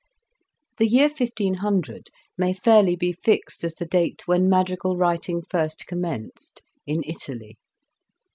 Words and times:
The 0.79 0.87
year 0.87 1.09
1500 1.09 2.09
may 2.35 2.53
fairly 2.55 2.95
be 2.95 3.13
fixed 3.13 3.63
as 3.63 3.75
the 3.75 3.85
date 3.85 4.27
when 4.27 4.49
madrigal 4.49 4.97
writing 4.97 5.43
first 5.47 5.85
commenced 5.85 6.63
in 6.87 7.03
Italy. 7.05 7.59